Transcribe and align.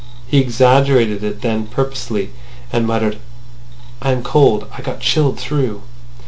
He 0.25 0.39
exaggerated 0.39 1.23
it 1.23 1.41
then 1.41 1.67
purposely, 1.67 2.31
and 2.73 2.87
muttered: 2.87 3.19
"I 4.01 4.11
am 4.11 4.23
cold. 4.23 4.65
I 4.75 4.81
got 4.81 4.99
chilled 5.01 5.39
through." 5.39 5.83